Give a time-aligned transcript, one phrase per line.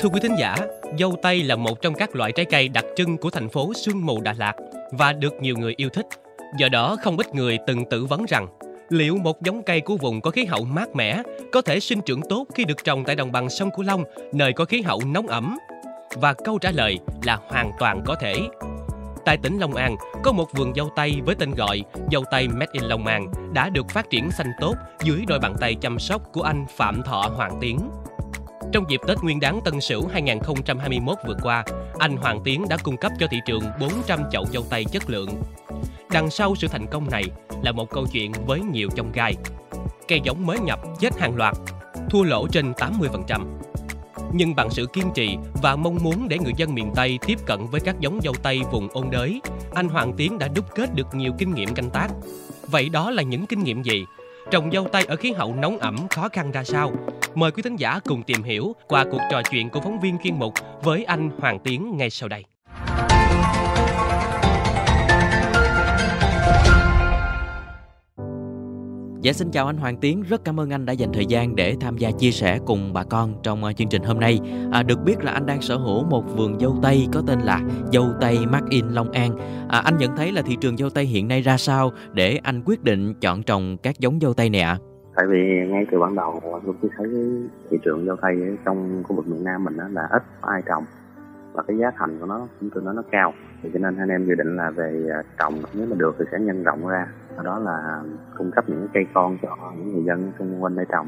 [0.00, 0.56] Thưa quý thính giả,
[0.98, 4.06] dâu tây là một trong các loại trái cây đặc trưng của thành phố Sương
[4.06, 4.52] Mù Đà Lạt
[4.92, 6.06] và được nhiều người yêu thích.
[6.58, 8.46] Do đó, không ít người từng tự vấn rằng
[8.88, 12.20] liệu một giống cây của vùng có khí hậu mát mẻ có thể sinh trưởng
[12.28, 15.26] tốt khi được trồng tại đồng bằng sông Cửu Long, nơi có khí hậu nóng
[15.26, 15.58] ẩm?
[16.14, 18.34] Và câu trả lời là hoàn toàn có thể.
[19.24, 21.82] Tại tỉnh Long An, có một vườn dâu tây với tên gọi
[22.12, 25.54] dâu tây Made in Long An đã được phát triển xanh tốt dưới đôi bàn
[25.60, 27.78] tay chăm sóc của anh Phạm Thọ Hoàng Tiến.
[28.72, 31.64] Trong dịp Tết Nguyên đán Tân Sửu 2021 vừa qua,
[31.98, 35.28] anh Hoàng Tiến đã cung cấp cho thị trường 400 chậu dâu tây chất lượng.
[36.10, 37.24] Đằng sau sự thành công này
[37.62, 39.34] là một câu chuyện với nhiều trong gai.
[40.08, 41.56] Cây giống mới nhập chết hàng loạt,
[42.10, 43.46] thua lỗ trên 80%.
[44.32, 47.66] Nhưng bằng sự kiên trì và mong muốn để người dân miền Tây tiếp cận
[47.70, 49.40] với các giống dâu tây vùng ôn đới,
[49.74, 52.08] anh Hoàng Tiến đã đúc kết được nhiều kinh nghiệm canh tác.
[52.66, 54.04] Vậy đó là những kinh nghiệm gì?
[54.50, 56.92] Trồng dâu tây ở khí hậu nóng ẩm khó khăn ra sao?
[57.34, 60.38] Mời quý thính giả cùng tìm hiểu qua cuộc trò chuyện của phóng viên chuyên
[60.38, 62.44] mục với anh Hoàng Tiến ngay sau đây.
[69.22, 71.76] Dạ xin chào anh Hoàng Tiến, rất cảm ơn anh đã dành thời gian để
[71.80, 74.40] tham gia chia sẻ cùng bà con trong ờ, chương trình hôm nay.
[74.72, 77.60] À, được biết là anh đang sở hữu một vườn dâu tây có tên là
[77.92, 79.36] dâu tây Mark in Long An.
[79.68, 82.62] À, anh nhận thấy là thị trường dâu tây hiện nay ra sao để anh
[82.64, 84.78] quyết định chọn trồng các giống dâu tây này ạ?
[84.80, 84.89] À?
[85.20, 87.06] Tại vì ngay từ ban đầu, tôi cứ thấy
[87.70, 90.62] thị trường dâu tây trong khu vực miền Nam mình đó là ít có ai
[90.66, 90.84] trồng.
[91.52, 93.32] Và cái giá thành của nó cũng tôi nói nó cao.
[93.62, 96.24] Thì cho nên anh em dự định là về à, trồng, nếu mà được thì
[96.32, 97.06] sẽ nhân rộng ra.
[97.36, 98.02] Sau đó là
[98.38, 101.06] cung cấp những cây con cho những người dân xung quanh để trồng.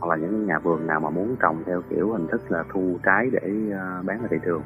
[0.00, 2.96] Hoặc là những nhà vườn nào mà muốn trồng theo kiểu hình thức là thu
[3.02, 4.62] trái để à, bán ra thị trường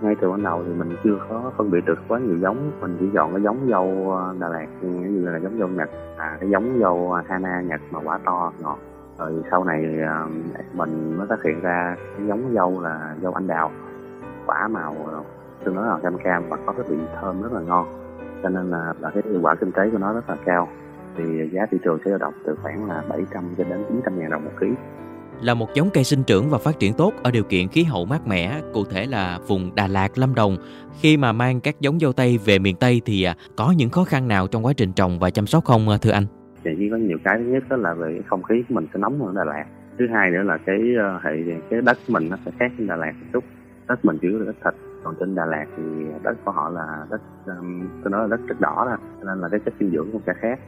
[0.00, 2.70] ngay từ ban đầu thì mình chưa có phân biệt được quá nhiều giống.
[2.80, 5.90] Mình chỉ chọn cái giống dâu ờ, Đà Lạt như là giống dâu Nhật.
[6.16, 8.78] À cái giống dâu ờ, Hana Nhật mà quả to ngọt.
[9.18, 10.26] Rồi sau này ờ,
[10.72, 13.70] mình mới phát hiện ra cái giống dâu là dâu anh đào.
[14.46, 14.96] Quả màu
[15.64, 17.86] tương đối là cam cam và có cái vị thơm rất là ngon.
[18.42, 20.68] Cho nên là, là cái hiệu quả kinh tế của nó rất là cao.
[21.16, 24.30] Thì giá thị trường sẽ dao động từ khoảng là 700 cho đến 900 ngàn
[24.30, 24.66] đồng một ký
[25.42, 28.04] là một giống cây sinh trưởng và phát triển tốt ở điều kiện khí hậu
[28.04, 30.56] mát mẻ, cụ thể là vùng Đà Lạt, Lâm Đồng.
[31.00, 34.04] Khi mà mang các giống dâu tây về miền Tây thì à, có những khó
[34.04, 36.24] khăn nào trong quá trình trồng và chăm sóc không à, thưa anh?
[36.64, 39.20] Thì có nhiều cái thứ nhất đó là về không khí của mình sẽ nóng
[39.20, 39.64] hơn Đà Lạt.
[39.98, 41.30] Thứ hai nữa là cái ờ, hệ
[41.70, 43.44] cái đất của mình nó sẽ khác với Đà Lạt một chút
[43.90, 44.74] đất mình chủ yếu là đất thịt
[45.04, 45.82] còn trên Đà Lạt thì
[46.22, 48.96] đất của họ là đất um, tôi nói là đất rất đỏ đó
[49.26, 50.58] nên là cái chất dinh dưỡng cũng sẽ khác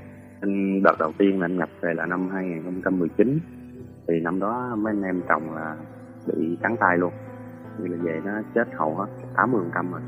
[0.82, 3.38] đợt đầu tiên là anh nhập về là năm 2019
[4.08, 5.76] thì năm đó mấy anh em trồng là
[6.26, 7.12] bị trắng tay luôn.
[7.78, 10.00] Như là về nó chết hầu hết 80 phần trăm rồi.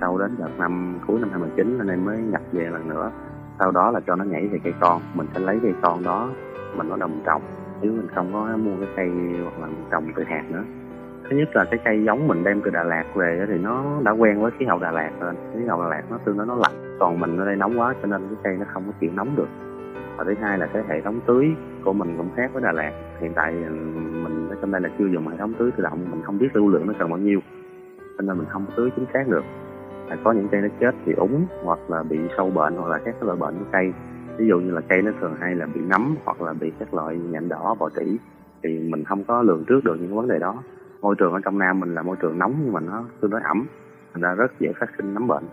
[0.00, 3.10] Sau đến đợt năm, cuối năm 2019 anh em mới nhập về lần nữa.
[3.58, 5.02] Sau đó là cho nó nhảy về cây con.
[5.14, 6.30] Mình sẽ lấy cây con đó,
[6.76, 7.42] mình có đồng trồng.
[7.80, 9.10] Nếu mình không có mua cái cây
[9.42, 10.64] hoặc là trồng từ hạt nữa.
[11.30, 14.12] Thứ nhất là cái cây giống mình đem từ Đà Lạt về thì nó đã
[14.12, 15.34] quen với khí hậu Đà Lạt rồi.
[15.54, 16.96] Khí hậu Đà Lạt nó tương đối nó lạnh.
[17.00, 19.36] Còn mình ở đây nóng quá, cho nên cái cây nó không có chịu nóng
[19.36, 19.48] được
[20.16, 21.46] và thứ hai là cái hệ thống tưới
[21.84, 22.92] của mình cũng khác với Đà Lạt.
[23.20, 23.52] Hiện tại
[24.24, 26.48] mình ở trong đây là chưa dùng hệ thống tưới tự động, mình không biết
[26.56, 27.40] lưu lượng nó cần bao nhiêu.
[27.98, 29.44] Cho nên mình không tưới chính xác được.
[30.08, 32.98] Là có những cây nó chết thì úng, hoặc là bị sâu bệnh, hoặc là
[33.04, 33.92] các loại bệnh của cây.
[34.36, 36.94] Ví dụ như là cây nó thường hay là bị nấm hoặc là bị các
[36.94, 38.18] loại nhện đỏ, bọ trĩ,
[38.62, 40.62] thì mình không có lường trước được những vấn đề đó.
[41.00, 43.40] Môi trường ở trong Nam mình là môi trường nóng, nhưng mà nó tương đối
[43.40, 43.66] ẩm
[44.12, 45.44] thành ra rất dễ phát sinh nấm bệnh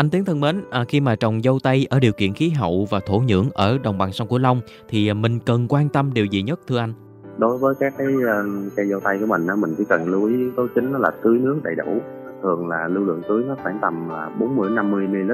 [0.00, 2.86] anh Tiến thân mến, à, khi mà trồng dâu tây ở điều kiện khí hậu
[2.90, 6.10] và thổ nhưỡng ở đồng bằng sông Cửu Long thì à, mình cần quan tâm
[6.14, 6.92] điều gì nhất thưa anh?
[7.38, 8.42] Đối với các cái à,
[8.76, 11.10] cây dâu tây của mình, mình chỉ cần lưu ý tối tố chính đó là
[11.22, 11.98] tưới nước đầy đủ.
[12.42, 15.32] Thường là lưu lượng tưới nó khoảng tầm là 40 đến 50 ml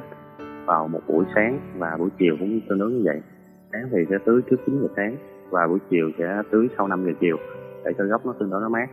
[0.67, 3.21] vào một buổi sáng và buổi chiều cũng tương đối như vậy.
[3.73, 5.17] Sáng thì sẽ tưới trước 9 giờ sáng
[5.51, 7.37] và buổi chiều sẽ tưới sau 5 giờ chiều
[7.85, 8.87] để cho gốc nó tương đối nó mát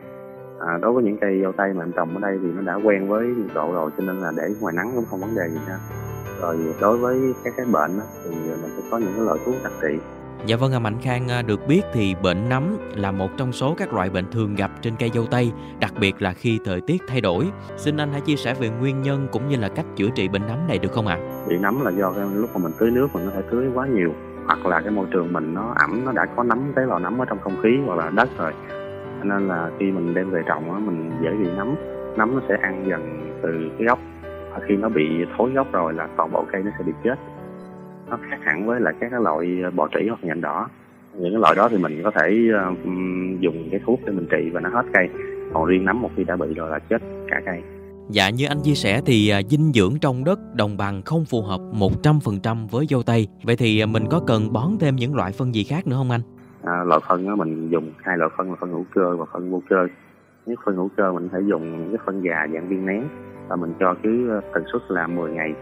[0.59, 2.75] à, đối với những cây dâu tây mà em trồng ở đây thì nó đã
[2.83, 5.49] quen với nhiệt độ rồi cho nên là để ngoài nắng cũng không vấn đề
[5.49, 5.77] gì hết
[6.41, 9.55] rồi đối với các cái bệnh đó, thì mình sẽ có những cái loại thuốc
[9.63, 9.99] đặc trị
[10.45, 13.75] Dạ vâng, à, Mạnh Khang à, được biết thì bệnh nấm là một trong số
[13.77, 17.01] các loại bệnh thường gặp trên cây dâu tây, đặc biệt là khi thời tiết
[17.07, 17.45] thay đổi.
[17.77, 20.41] Xin anh hãy chia sẻ về nguyên nhân cũng như là cách chữa trị bệnh
[20.47, 21.15] nấm này được không ạ?
[21.15, 21.45] À?
[21.49, 23.87] Bị nấm là do cái lúc mà mình tưới nước mình có thể tưới quá
[23.87, 24.13] nhiều
[24.45, 27.21] hoặc là cái môi trường mình nó ẩm nó đã có nấm tế bào nấm
[27.21, 28.53] ở trong không khí hoặc là đất rồi
[29.23, 31.75] nên là khi mình đem về trồng á, mình dễ bị nấm.
[32.17, 33.99] Nấm nó sẽ ăn dần từ cái gốc.
[34.23, 35.03] Và khi nó bị
[35.37, 37.15] thối gốc rồi là toàn bộ cây nó sẽ bị chết.
[38.09, 40.69] Nó khác hẳn với là các cái loại bò trĩ hoặc nhện đỏ.
[41.13, 42.51] Những cái loại đó thì mình có thể
[43.39, 45.09] dùng cái thuốc để mình trị và nó hết cây.
[45.53, 47.61] Còn riêng nấm một khi đã bị rồi là chết cả cây.
[48.09, 51.41] Dạ như anh chia sẻ thì à, dinh dưỡng trong đất đồng bằng không phù
[51.41, 51.59] hợp
[52.03, 53.27] 100% với dâu tây.
[53.43, 56.11] Vậy thì à, mình có cần bón thêm những loại phân gì khác nữa không
[56.11, 56.21] anh?
[56.63, 59.51] À, loại phân đó mình dùng hai loại phân là phân hữu cơ và phân
[59.51, 59.87] vô cơ.
[60.45, 63.03] Nếu phân hữu cơ mình phải dùng những cái phân già dạng viên nén
[63.47, 65.53] và mình cho cứ ờ, tần suất là 10 ngày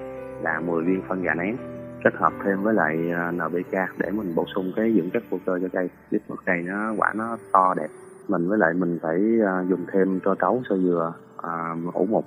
[0.41, 1.57] là 10 viên phân già nén.
[2.03, 5.37] Kết hợp thêm với lại ờ, NPK để mình bổ sung cái dưỡng chất vô
[5.45, 5.89] cơ cho cây.
[6.11, 7.87] Giúp một cây nó quả nó to đẹp.
[8.27, 12.25] Mình với lại mình phải ờ, dùng thêm cho trấu sơ dừa à, ủ mục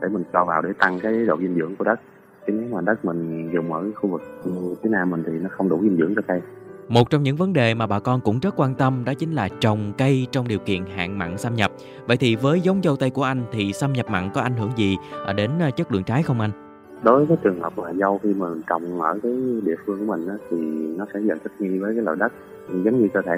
[0.00, 2.00] để mình cho vào để tăng cái độ dinh dưỡng của đất.
[2.46, 4.50] Chứ nếu mà đất mình dùng ở khu vực ừ,
[4.82, 6.40] phía nam mình thì nó không đủ dinh dưỡng cho cây
[6.88, 9.48] một trong những vấn đề mà bà con cũng rất quan tâm đó chính là
[9.60, 11.72] trồng cây trong điều kiện hạn mặn xâm nhập.
[12.06, 14.70] Vậy thì với giống dâu tây của anh thì xâm nhập mặn có ảnh hưởng
[14.76, 14.96] gì
[15.26, 16.50] à, đến à, chất lượng trái không anh?
[17.02, 19.32] Đối với trường hợp là dâu khi mà mình trồng ở cái
[19.64, 20.56] địa phương của mình thì
[20.96, 22.32] nó sẽ dần thích nghi với cái loại đất
[22.84, 23.32] giống như cơ thể,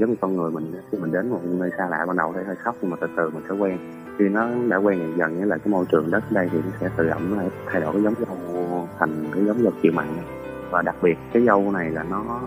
[0.00, 2.44] giống như con người mình khi mình đến một nơi xa lạ ban đầu thấy
[2.44, 3.78] hơi sốc nhưng mà từ từ mình sẽ quen
[4.18, 6.76] khi nó đã quen dần dần với lại cái môi trường đất đây thì nó
[6.80, 10.06] sẽ tự động nó thay đổi cái giống dâu thành cái giống dâu chịu mặn
[10.70, 12.40] và đặc biệt cái dâu này là nó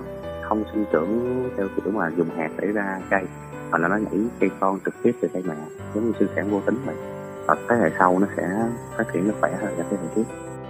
[0.49, 3.23] không sinh trưởng theo kiểu mà dùng hạt để ra cây
[3.71, 5.55] mà là nó nhảy cây con trực tiếp từ cây mẹ,
[5.95, 6.95] giống như sinh sản vô tính vậy.
[7.47, 8.43] Và thế hệ sau nó sẽ
[8.97, 10.23] phát triển nó khỏe hơn là thế hệ trước.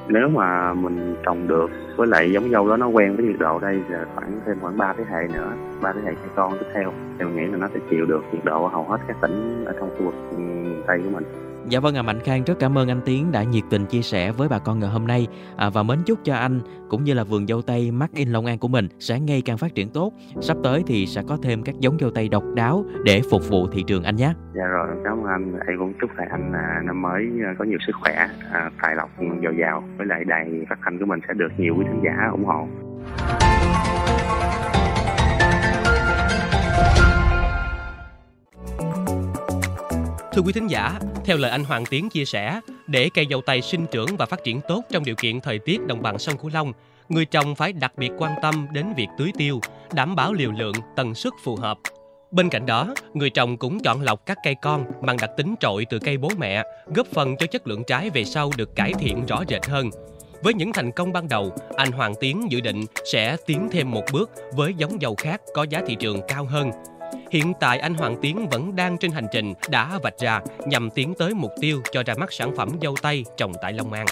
[0.08, 1.68] Nếu mà mình trồng được,
[1.98, 4.78] với lại giống dâu đó nó quen với nhiệt độ đây là khoảng thêm khoảng
[4.78, 7.58] 3 thế hệ nữa, ba thế hệ cây con tiếp theo, thì mình nghĩ là
[7.58, 10.84] nó sẽ chịu được nhiệt độ hầu hết các tỉnh ở trong khu vực miền
[10.88, 11.45] tây của mình.
[11.70, 14.32] Dạ vâng à Mạnh Khang rất cảm ơn anh Tiến đã nhiệt tình chia sẻ
[14.32, 15.28] với bà con ngày hôm nay
[15.58, 16.60] à, và mến chúc cho anh
[16.90, 19.58] cũng như là vườn dâu tây Mắc in Long An của mình sẽ ngày càng
[19.58, 20.14] phát triển tốt.
[20.42, 23.68] Sắp tới thì sẽ có thêm các giống dâu tây độc đáo để phục vụ
[23.68, 24.34] thị trường anh nhé.
[24.56, 25.60] Dạ rồi, cảm ơn anh.
[25.68, 28.96] Em cũng chúc lại anh à, năm mới à, có nhiều sức khỏe, à, tài
[28.96, 29.10] lộc
[29.44, 32.30] dồi dào với lại đài phát thanh của mình sẽ được nhiều quý khán giả
[32.32, 32.68] ủng hộ.
[40.36, 43.62] Thưa quý thính giả, theo lời anh Hoàng Tiến chia sẻ, để cây dâu tây
[43.62, 46.52] sinh trưởng và phát triển tốt trong điều kiện thời tiết đồng bằng sông Cửu
[46.54, 46.74] Long,
[47.10, 49.60] người trồng phải đặc biệt quan tâm đến việc tưới tiêu,
[49.94, 51.78] đảm bảo liều lượng, tần suất phù hợp.
[52.32, 55.86] Bên cạnh đó, người trồng cũng chọn lọc các cây con mang đặc tính trội
[55.86, 56.64] từ cây bố mẹ,
[56.96, 59.90] góp phần cho chất lượng trái về sau được cải thiện rõ rệt hơn.
[60.44, 64.04] Với những thành công ban đầu, anh Hoàng Tiến dự định sẽ tiến thêm một
[64.14, 66.72] bước với giống dầu khác có giá thị trường cao hơn–
[67.32, 71.14] Hiện tại anh Hoàng Tiến vẫn đang trên hành trình đã vạch ra nhằm tiến
[71.18, 74.06] tới mục tiêu cho ra mắt sản phẩm dâu tây trồng tại Long An.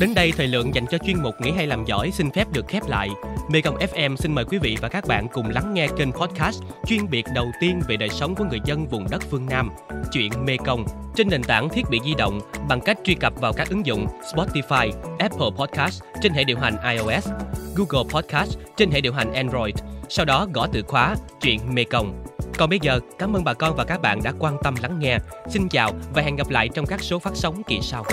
[0.00, 2.68] Đến đây thời lượng dành cho chuyên mục Nghĩ hay làm giỏi xin phép được
[2.68, 3.08] khép lại.
[3.50, 7.10] Mekong FM xin mời quý vị và các bạn cùng lắng nghe kênh podcast chuyên
[7.10, 9.70] biệt đầu tiên về đời sống của người dân vùng đất phương Nam,
[10.12, 10.84] chuyện Mekong
[11.16, 14.06] trên nền tảng thiết bị di động bằng cách truy cập vào các ứng dụng
[14.34, 17.28] Spotify, Apple Podcast trên hệ điều hành iOS,
[17.76, 19.74] Google Podcast trên hệ điều hành Android.
[20.08, 22.24] Sau đó gõ từ khóa chuyện Mekong.
[22.58, 25.18] Còn bây giờ, cảm ơn bà con và các bạn đã quan tâm lắng nghe.
[25.48, 28.04] Xin chào và hẹn gặp lại trong các số phát sóng kỳ sau.